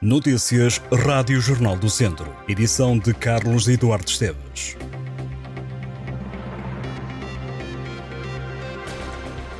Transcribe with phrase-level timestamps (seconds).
[0.00, 2.32] Notícias Rádio Jornal do Centro.
[2.48, 4.76] Edição de Carlos Eduardo Esteves.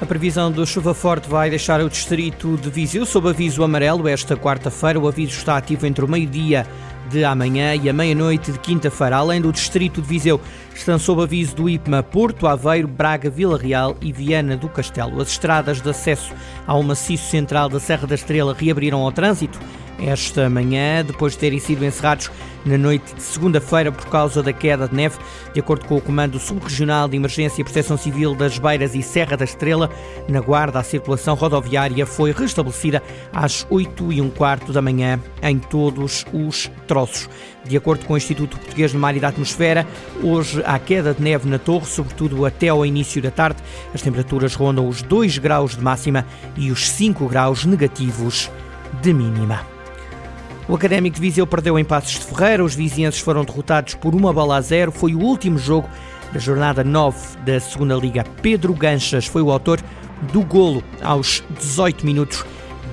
[0.01, 4.37] A previsão de chuva forte vai deixar o distrito de Viseu sob aviso amarelo esta
[4.37, 5.01] quarta-feira.
[5.01, 6.65] O aviso está ativo entre o meio-dia
[7.11, 9.17] de amanhã e a meia-noite de quinta-feira.
[9.17, 10.41] Além do distrito de Viseu,
[10.73, 15.21] estão sob aviso do IPMA Porto, Aveiro, Braga, Vila Real e Viana do Castelo.
[15.21, 16.33] As estradas de acesso
[16.65, 19.59] ao maciço central da Serra da Estrela reabriram ao trânsito
[19.99, 22.31] esta manhã, depois de terem sido encerrados
[22.65, 25.17] na noite de segunda-feira por causa da queda de neve.
[25.53, 29.37] De acordo com o Comando Subregional de Emergência e Proteção Civil das Beiras e Serra
[29.37, 29.91] da Estrela,
[30.29, 35.59] na Guarda, a circulação rodoviária foi restabelecida às 8 e um quarto da manhã em
[35.59, 37.29] todos os troços.
[37.65, 39.87] De acordo com o Instituto Português do Mar e da Atmosfera,
[40.23, 43.63] hoje há queda de neve na torre, sobretudo até ao início da tarde.
[43.93, 46.25] As temperaturas rondam os 2 graus de máxima
[46.57, 48.51] e os 5 graus negativos
[49.03, 49.78] de mínima.
[50.69, 54.35] O Académico de Viseu perdeu em Passos de Ferreira, os vizinhenses foram derrotados por uma
[54.35, 55.89] bola a zero, foi o último jogo
[56.31, 58.23] da jornada 9 da Segunda Liga.
[58.43, 59.81] Pedro Ganchas foi o autor
[60.31, 62.45] do golo aos 18 minutos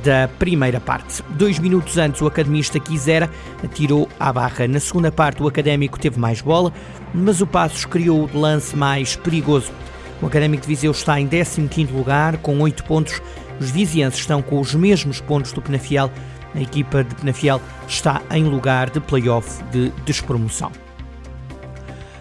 [0.06, 1.22] da primeira parte.
[1.32, 3.30] Dois minutos antes, o academista quisera
[3.62, 4.70] atirou à barra.
[4.70, 6.72] Na segunda parte, o académico teve mais bola,
[7.14, 9.70] mas o Passos criou o lance mais perigoso.
[10.22, 13.22] O Académico de Viseu está em 15º lugar, com 8 pontos.
[13.60, 16.10] Os vizienses estão com os mesmos pontos do Penafiel
[16.56, 20.72] a equipa de Penafiel está em lugar de play-off de despromoção.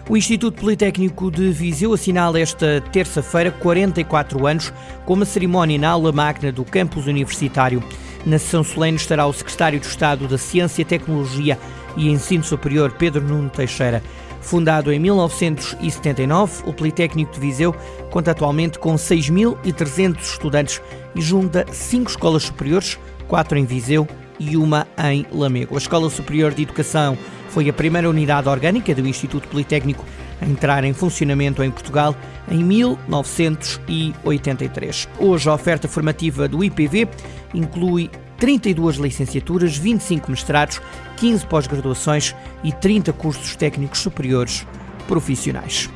[0.07, 4.71] O Instituto Politécnico de Viseu assinala esta terça-feira 44 anos
[5.03, 7.83] com uma cerimónia na aula magna do campus universitário.
[8.23, 11.57] Na sessão solene estará o secretário de Estado da Ciência, Tecnologia
[11.97, 14.03] e Ensino Superior, Pedro Nuno Teixeira.
[14.41, 17.75] Fundado em 1979, o Politécnico de Viseu
[18.11, 20.81] conta atualmente com 6.300 estudantes
[21.15, 24.07] e junta cinco escolas superiores, quatro em Viseu
[24.39, 25.75] e uma em Lamego.
[25.75, 27.17] A Escola Superior de Educação
[27.49, 30.03] foi a primeira unidade orgânica do Instituto Politécnico
[30.41, 32.15] a entrar em funcionamento em Portugal
[32.49, 35.07] em 1983.
[35.19, 37.07] Hoje, a oferta formativa do IPV
[37.53, 40.81] inclui 32 licenciaturas, 25 mestrados,
[41.17, 44.65] 15 pós-graduações e 30 cursos técnicos superiores
[45.07, 45.89] profissionais.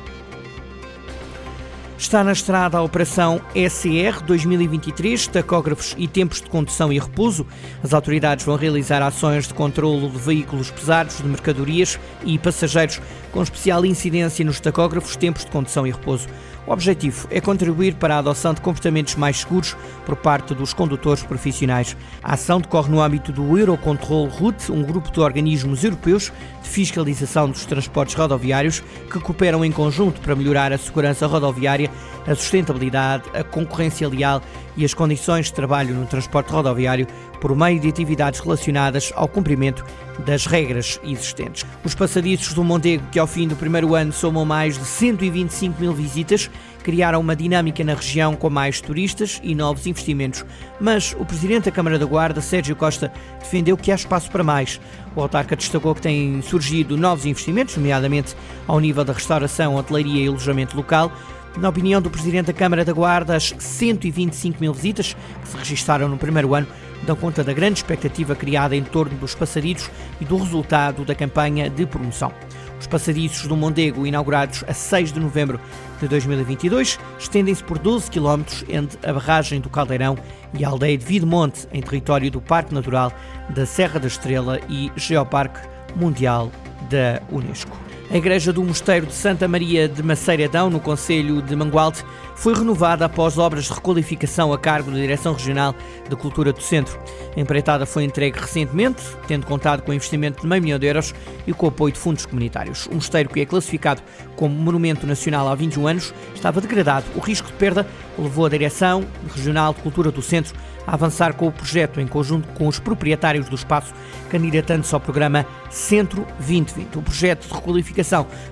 [2.00, 7.46] Está na estrada a Operação SR 2023, tacógrafos e tempos de condução e repouso.
[7.84, 13.42] As autoridades vão realizar ações de controlo de veículos pesados, de mercadorias e passageiros, com
[13.42, 16.26] especial incidência nos tacógrafos, tempos de condução e repouso.
[16.66, 21.22] O objetivo é contribuir para a adoção de comportamentos mais seguros por parte dos condutores
[21.22, 21.96] profissionais.
[22.22, 26.32] A ação decorre no âmbito do Eurocontrol Route, um grupo de organismos europeus
[26.62, 31.90] de fiscalização dos transportes rodoviários que cooperam em conjunto para melhorar a segurança rodoviária,
[32.26, 34.42] a sustentabilidade, a concorrência leal
[34.76, 37.06] e as condições de trabalho no transporte rodoviário
[37.40, 39.84] por meio de atividades relacionadas ao cumprimento
[40.20, 41.64] das regras existentes.
[41.82, 45.94] Os passadiços do Mondego, que ao fim do primeiro ano somam mais de 125 mil
[45.94, 46.49] visitas,
[46.82, 50.44] criaram uma dinâmica na região com mais turistas e novos investimentos.
[50.80, 54.80] Mas o presidente da Câmara da Guarda, Sérgio Costa, defendeu que há espaço para mais.
[55.14, 58.34] O autarca destacou que têm surgido novos investimentos, nomeadamente
[58.66, 61.12] ao nível da restauração, hotelaria e alojamento local.
[61.56, 66.08] Na opinião do presidente da Câmara da Guarda, as 125 mil visitas que se registaram
[66.08, 66.66] no primeiro ano
[67.02, 69.90] dão conta da grande expectativa criada em torno dos passadiços
[70.20, 72.32] e do resultado da campanha de promoção.
[72.80, 75.60] Os passadiços do Mondego, inaugurados a 6 de novembro
[76.00, 80.16] de 2022, estendem-se por 12 km entre a barragem do Caldeirão
[80.58, 83.12] e a aldeia de Videmonte, em território do Parque Natural
[83.50, 85.60] da Serra da Estrela e Geoparque
[85.94, 86.50] Mundial
[86.88, 87.89] da Unesco.
[88.12, 92.04] A Igreja do Mosteiro de Santa Maria de Maceiradão, no Conselho de Mangualde,
[92.34, 95.76] foi renovada após obras de requalificação a cargo da Direção Regional
[96.08, 96.98] de Cultura do Centro.
[97.36, 101.14] A empreitada foi entregue recentemente, tendo contado com investimento de meio milhão de euros
[101.46, 102.86] e com o apoio de fundos comunitários.
[102.86, 104.02] O mosteiro, que é classificado
[104.34, 107.06] como Monumento Nacional há 21 anos, estava degradado.
[107.14, 107.86] O risco de perda
[108.18, 110.52] levou a Direção Regional de Cultura do Centro
[110.86, 113.94] a avançar com o projeto em conjunto com os proprietários do espaço,
[114.28, 116.96] candidatando-se ao programa Centro 2020.
[116.96, 117.99] O projeto de requalificação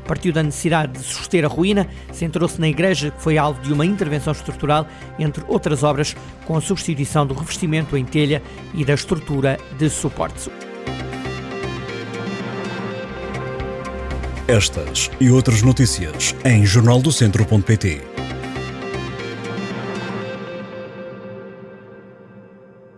[0.07, 3.85] partiu da necessidade de suster a ruína, centrou-se na igreja, que foi alvo de uma
[3.85, 4.87] intervenção estrutural,
[5.19, 6.17] entre outras obras,
[6.47, 8.43] com a substituição do revestimento em telha
[8.75, 10.51] e da estrutura de suporte.
[14.49, 18.01] Estas e outras notícias em jornaldocentro.pt.